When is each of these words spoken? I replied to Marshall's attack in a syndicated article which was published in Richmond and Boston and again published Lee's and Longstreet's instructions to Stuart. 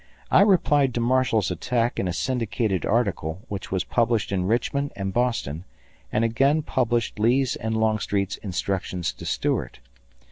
I 0.31 0.41
replied 0.41 0.95
to 0.95 0.99
Marshall's 0.99 1.51
attack 1.51 1.99
in 1.99 2.07
a 2.07 2.11
syndicated 2.11 2.87
article 2.87 3.43
which 3.49 3.69
was 3.71 3.83
published 3.83 4.31
in 4.31 4.47
Richmond 4.47 4.91
and 4.95 5.13
Boston 5.13 5.63
and 6.11 6.25
again 6.25 6.63
published 6.63 7.19
Lee's 7.19 7.55
and 7.55 7.77
Longstreet's 7.77 8.37
instructions 8.37 9.13
to 9.13 9.27
Stuart. 9.27 9.79